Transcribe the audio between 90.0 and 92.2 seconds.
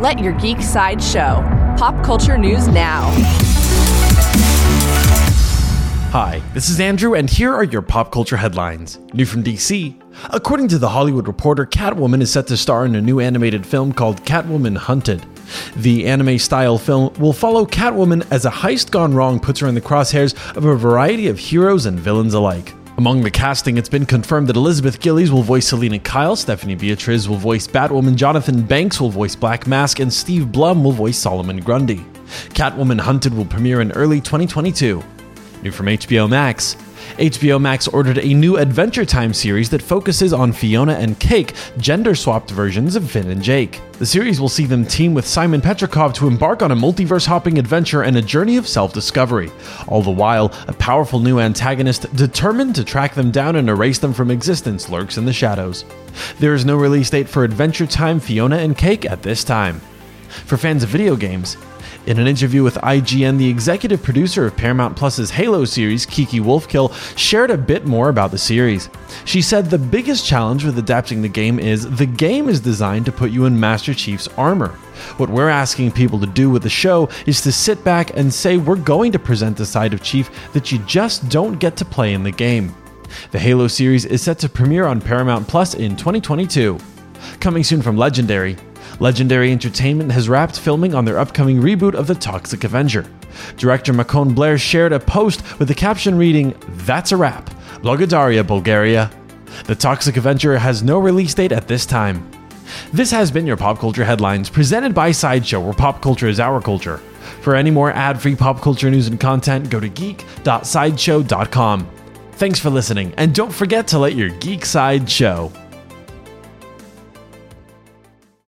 has wrapped filming on their upcoming reboot of The